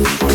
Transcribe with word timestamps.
you. 0.00 0.29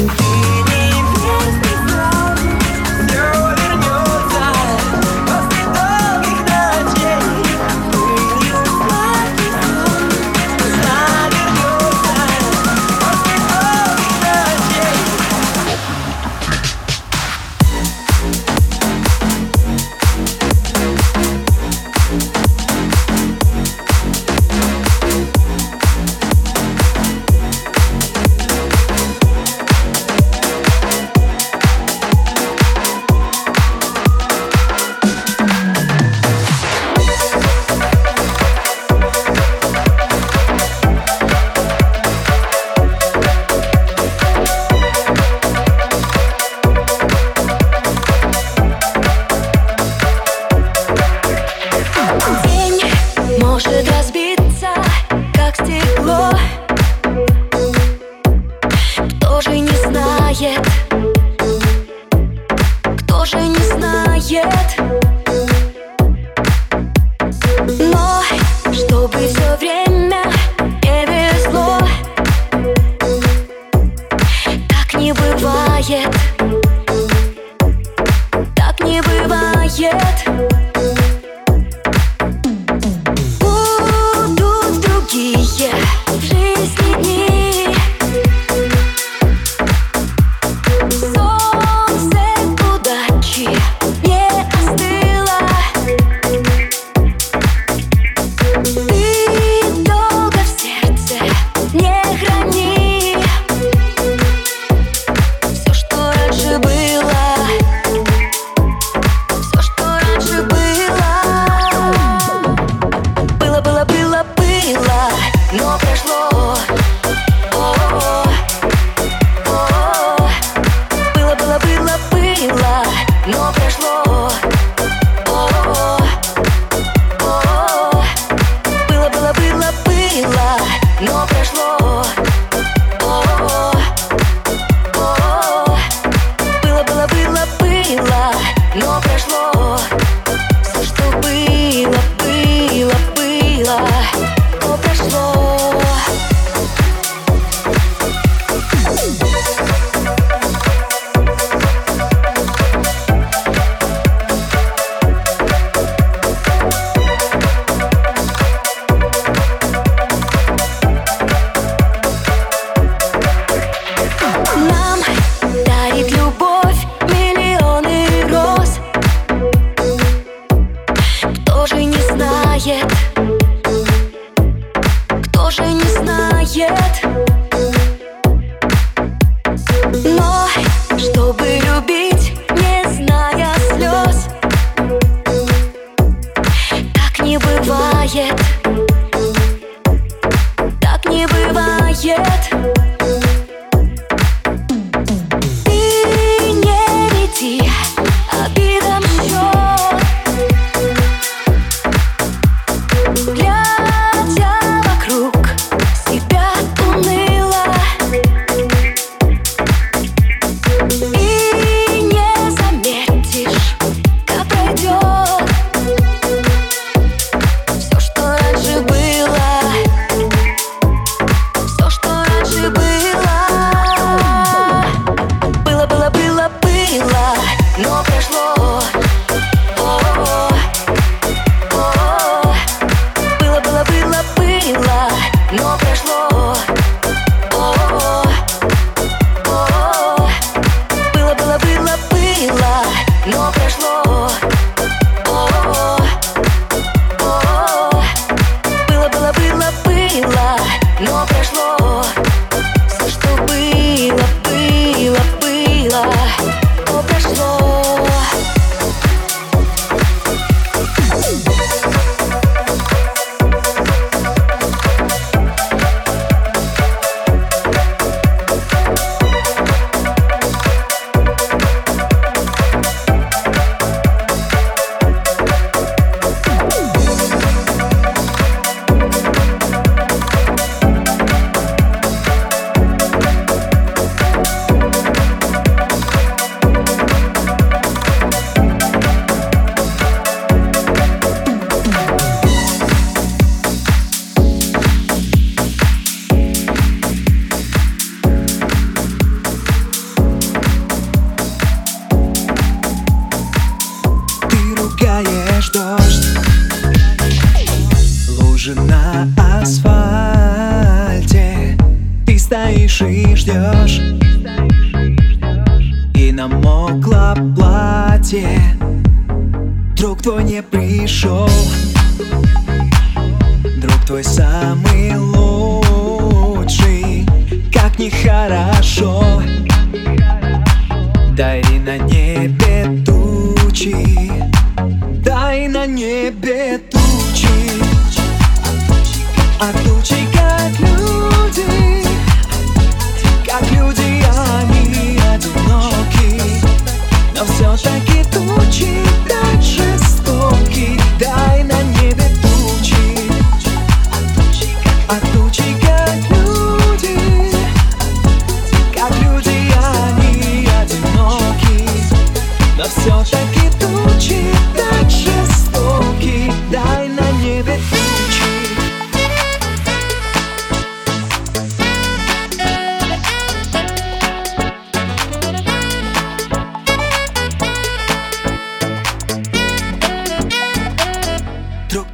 но 250.99 251.25
пришло. 251.27 251.64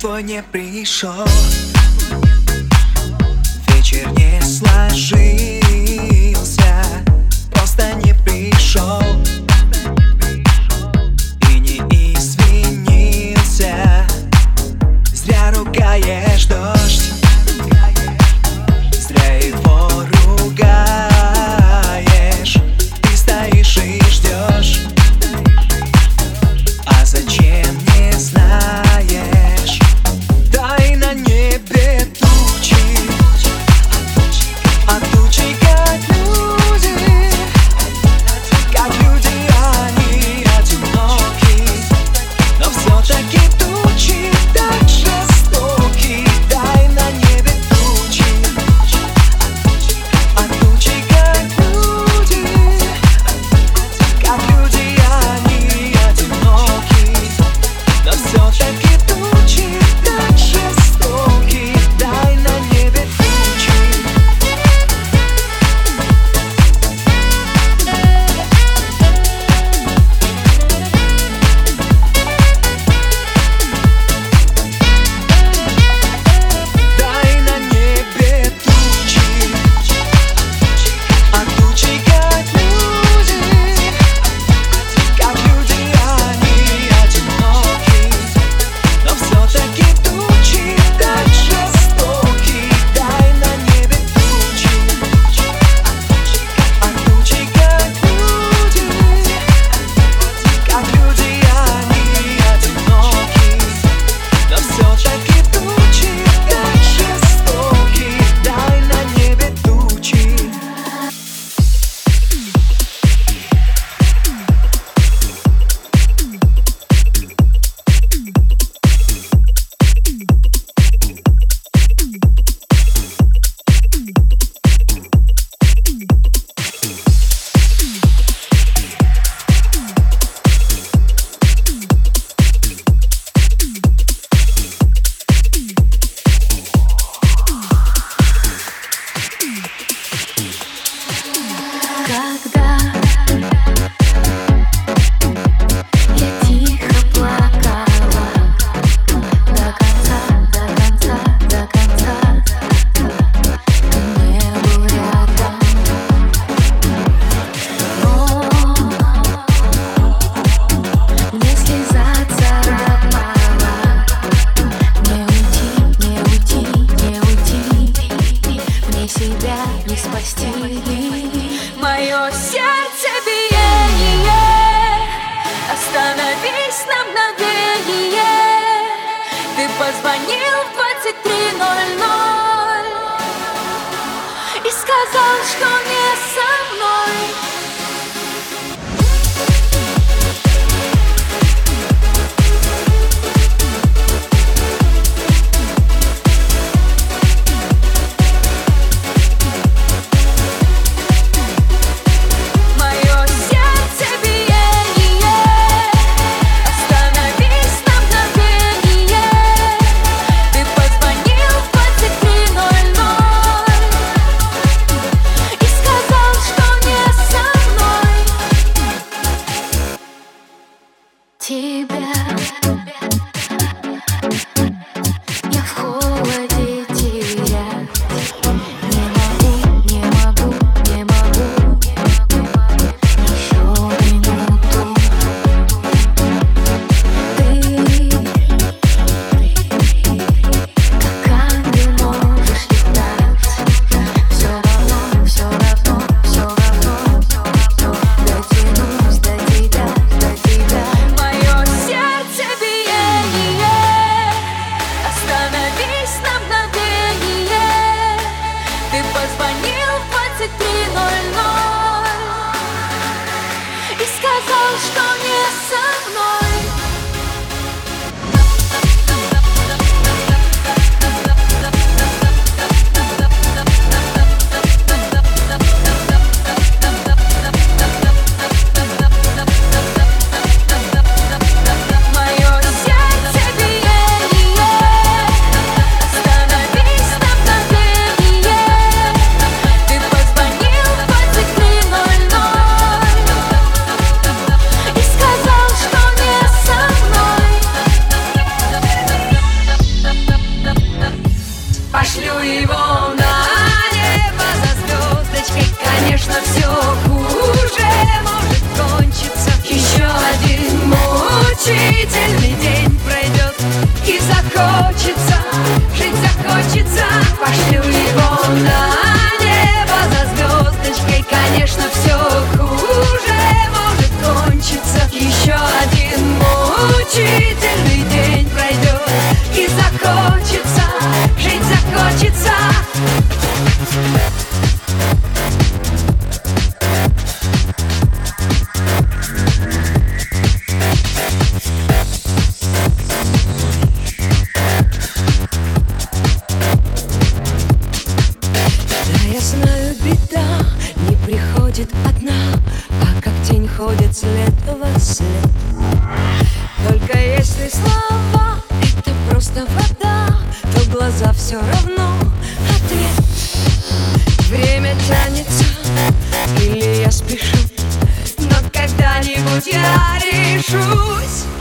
Твой 0.02 0.24
не 0.24 0.42
пришел. 0.42 1.28
Вечер 3.68 4.10
не 4.14 4.42
сложился 4.42 5.51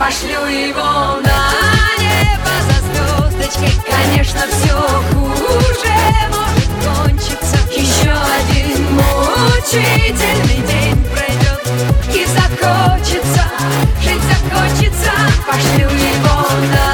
Пошлю 0.00 0.46
его 0.46 1.20
на 1.20 1.50
небо 2.00 2.54
за 2.64 2.76
звездочкой 2.86 3.70
Конечно, 3.86 4.40
все 4.50 4.74
хуже 5.12 5.94
может 6.30 6.72
кончиться. 6.82 7.58
Еще 7.70 8.10
один 8.10 8.94
мучительный 8.94 10.66
день 10.66 11.04
пройдет 11.04 11.60
И 12.14 12.24
захочется, 12.24 13.44
жить 14.02 14.22
захочется. 14.22 15.12
Пошлю 15.46 15.90
его 15.90 16.48
на 16.72 16.88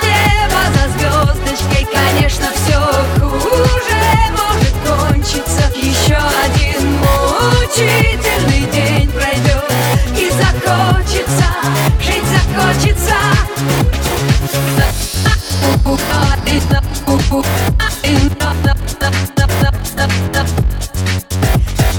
небо 0.00 0.62
за 0.72 0.88
звездочкой 0.96 1.86
Конечно, 1.92 2.46
все 2.54 2.80
хуже 3.20 4.00
может 4.32 4.74
кончиться. 4.82 5.64
Еще 5.76 6.16
один 6.16 7.00
мучительный 7.00 8.55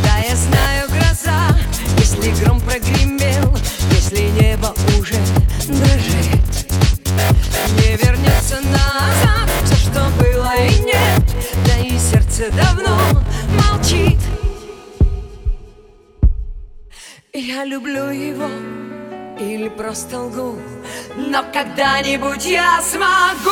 Да, 0.04 0.18
я 0.28 0.36
знаю, 0.36 0.88
гроза, 0.90 1.58
если 1.98 2.32
гром 2.44 2.60
прогремел, 2.62 3.58
если 3.92 4.30
небо 4.42 4.74
уже 5.00 5.16
дрожит, 5.68 6.68
не 7.78 7.98
вернется 7.98 8.62
назад 8.62 9.50
все, 9.66 9.76
что 9.76 10.10
было 10.20 10.56
и 10.56 10.80
нет, 10.82 11.24
да 11.66 11.78
и 11.78 11.98
сердце 11.98 12.52
давно 12.52 12.98
молчит. 13.72 14.20
Я 17.34 17.66
люблю 17.66 18.10
его 18.10 18.50
или 19.40 19.70
просто 19.70 20.20
лгу, 20.20 20.60
но 21.16 21.44
когда-нибудь 21.54 22.46
я 22.46 22.82
смогу. 22.82 23.47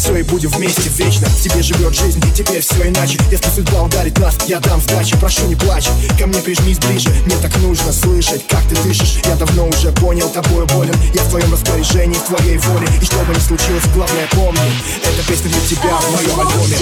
все 0.00 0.16
и 0.16 0.22
будем 0.22 0.48
вместе 0.50 0.88
вечно. 0.88 1.28
В 1.28 1.42
тебе 1.42 1.62
живет 1.62 1.94
жизнь, 1.94 2.22
теперь 2.34 2.62
все 2.62 2.88
иначе. 2.88 3.18
Если 3.30 3.50
судьба 3.50 3.82
ударит 3.82 4.18
нас, 4.18 4.34
я 4.46 4.58
дам 4.60 4.80
сдачи. 4.80 5.16
Прошу, 5.18 5.46
не 5.46 5.54
плачь, 5.54 5.88
ко 6.18 6.26
мне 6.26 6.40
прижмись 6.40 6.78
ближе 6.78 7.10
Мне 7.26 7.36
так 7.36 7.54
нужно 7.58 7.92
слышать, 7.92 8.46
как 8.48 8.62
ты 8.68 8.76
дышишь? 8.82 9.18
Я 9.26 9.34
давно 9.36 9.68
уже 9.68 9.92
понял, 9.92 10.30
тобою 10.30 10.66
болен. 10.66 10.94
Я 11.14 11.22
в 11.22 11.28
твоем 11.28 11.52
распоряжении, 11.52 12.14
в 12.14 12.22
твоей 12.22 12.56
воле. 12.58 12.88
И 13.00 13.04
что 13.04 13.18
бы 13.18 13.34
ни 13.34 13.38
случилось, 13.38 13.84
главное 13.94 14.26
помни 14.30 14.72
Эта 15.02 15.28
песня 15.28 15.50
для 15.50 15.60
тебя 15.60 15.96
в 15.98 16.12
моем 16.12 16.40
альбоме. 16.40 16.76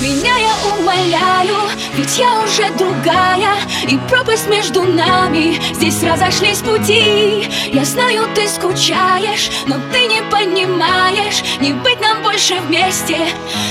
Меня 0.00 0.36
я 0.36 0.54
умоляю, 0.76 1.56
ведь 1.94 2.18
я 2.18 2.40
уже 2.42 2.68
другая. 2.76 3.54
И 3.88 3.96
пропасть 4.08 4.48
между 4.48 4.82
нами, 4.82 5.60
здесь 5.74 6.02
разошлись 6.02 6.58
пути. 6.58 7.48
Я 7.72 7.84
знаю, 7.84 8.26
ты 8.34 8.48
скучаешь, 8.48 9.50
но 9.66 9.76
ты 9.92 10.06
не 10.06 10.20
понимаешь 10.22 11.42
Не 11.60 11.72
быть 11.72 11.91
больше 12.32 12.54
вместе. 12.60 13.18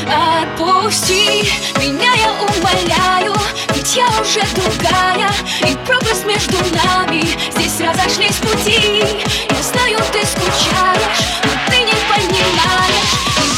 Отпусти 0.06 1.52
меня, 1.80 2.14
я 2.14 2.32
умоляю 2.32 3.34
Ведь 3.74 3.96
я 3.96 4.06
уже 4.22 4.42
другая 4.54 5.32
И 5.68 5.76
пропасть 5.86 6.26
между 6.26 6.58
нами. 6.76 7.24
Здесь 7.56 7.80
разошлись 7.80 8.38
пути 8.38 9.04
Я 9.50 9.64
знаю, 9.64 9.98
ты 10.12 10.24
скучаешь 10.26 11.42
Но 11.44 11.52
ты 11.72 11.78
не 11.80 11.96
понимаешь. 12.12 13.51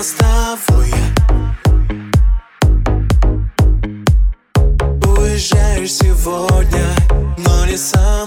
мостовой 0.00 0.90
Уезжаешь 5.04 5.92
сегодня, 5.92 6.86
но 7.36 7.66
не 7.66 7.76
сам. 7.76 8.19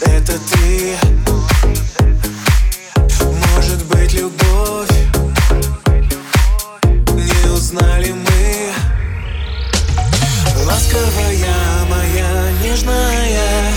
это 0.00 0.38
ты. 0.50 0.96
Может 3.54 3.84
быть 3.86 4.12
любовь. 4.12 4.90
Не 7.12 7.50
узнали 7.50 8.12
мы. 8.12 8.72
Ласковая 10.64 11.84
моя, 11.88 12.50
нежная. 12.62 13.72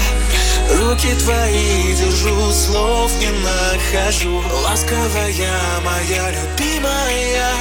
Руки 0.80 1.13
твои 1.24 1.93
держу, 1.95 2.51
слов 2.51 3.11
не 3.20 3.30
нахожу. 3.30 4.43
Ласковая 4.63 5.80
моя, 5.84 6.32
любимая. 6.32 7.53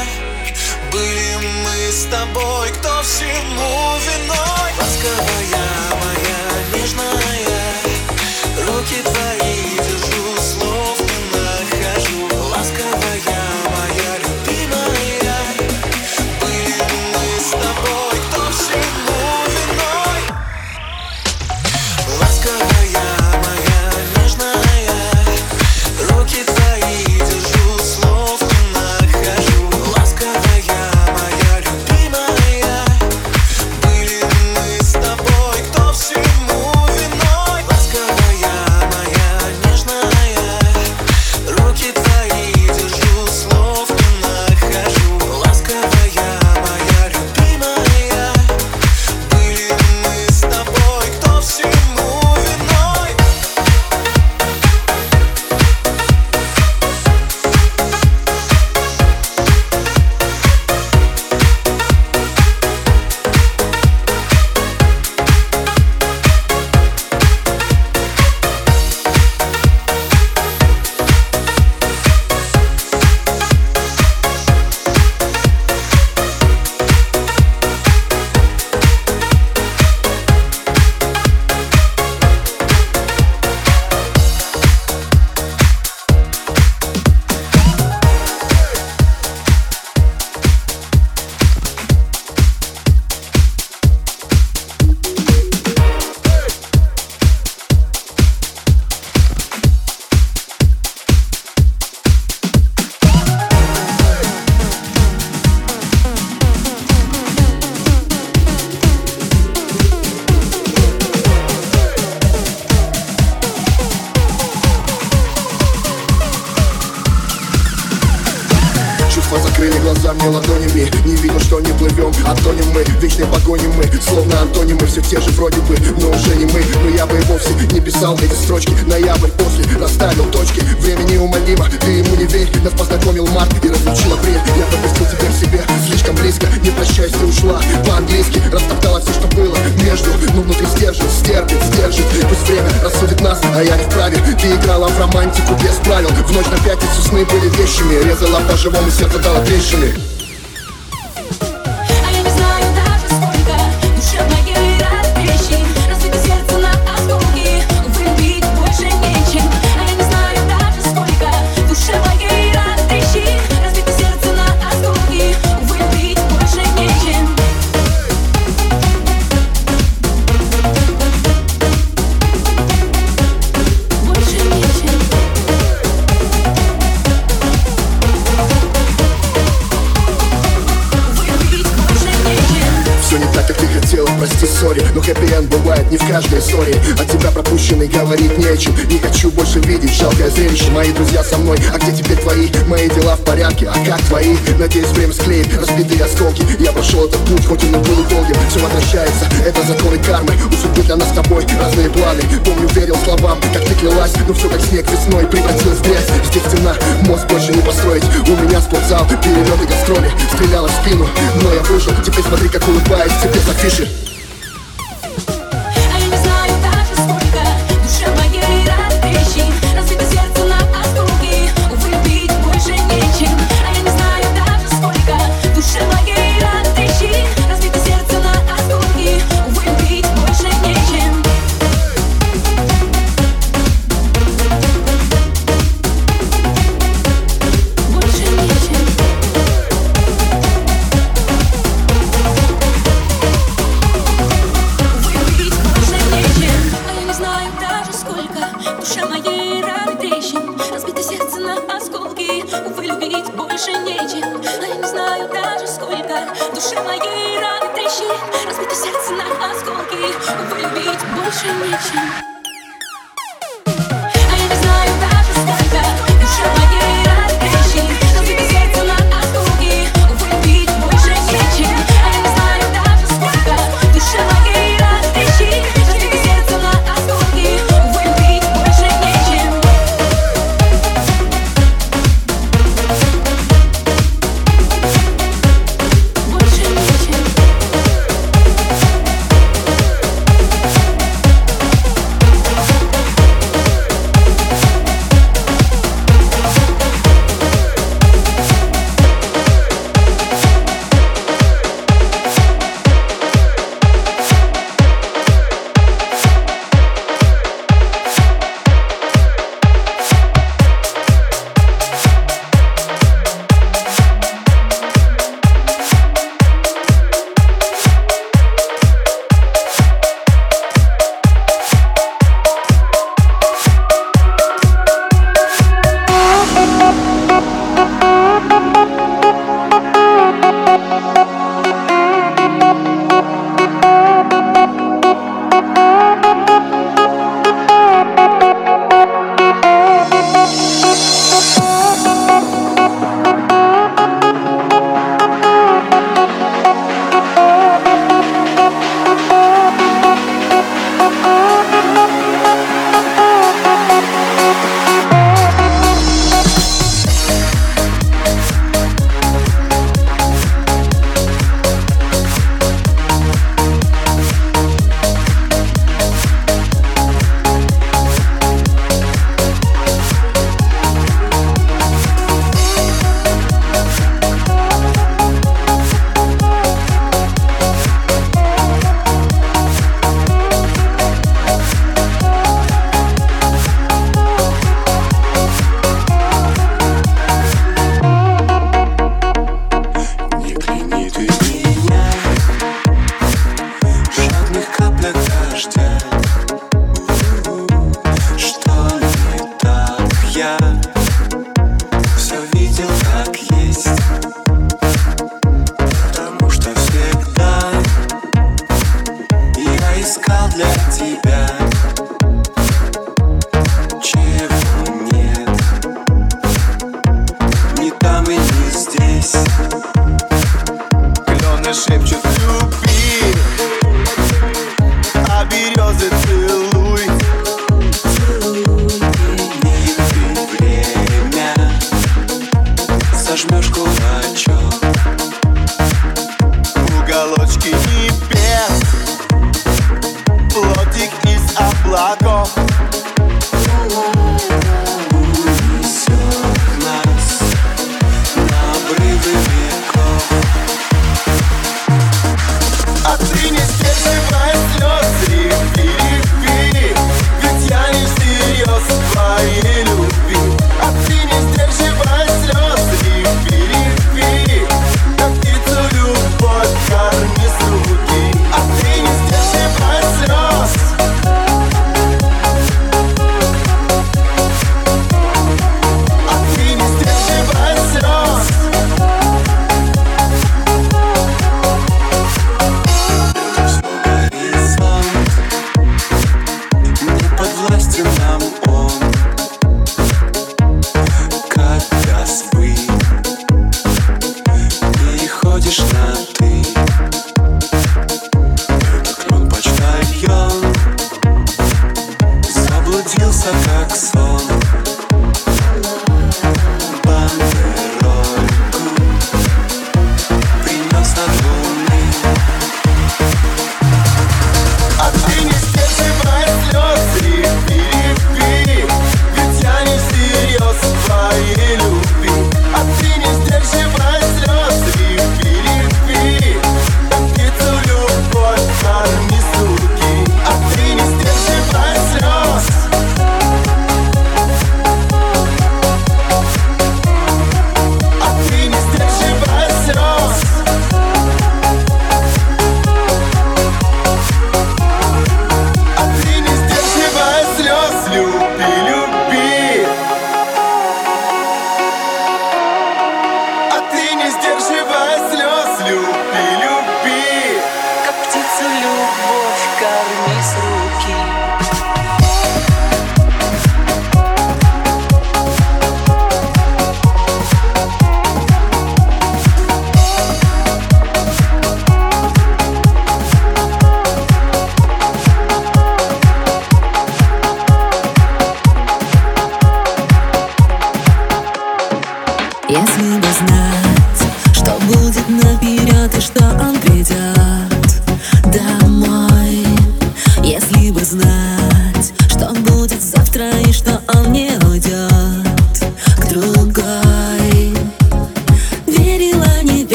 Были 0.90 1.36
мы 1.64 1.92
с 1.92 2.04
тобой, 2.04 2.70
кто 2.70 3.02
всему 3.02 3.98
виной? 4.07 4.70
Ласковая 4.78 5.74
моя, 6.00 6.80
нежная. 6.80 7.55
it 8.99 9.25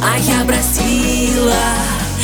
А 0.00 0.18
я 0.18 0.44
простила 0.44 1.54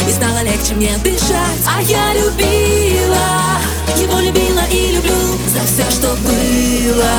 И 0.06 0.12
стало 0.12 0.42
легче 0.42 0.74
мне 0.74 0.96
дышать. 0.98 1.62
А 1.66 1.80
я 1.82 2.14
любила 2.14 3.60
Его 3.96 4.20
любила 4.20 4.62
и 4.70 4.92
люблю 4.92 5.38
За 5.48 5.60
все, 5.66 5.90
что 5.90 6.08
было. 6.22 7.14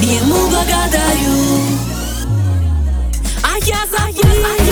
Ему 0.00 0.48
благодарю. 0.48 1.62
А 3.42 3.58
я 3.64 3.78
заеду 3.90 4.65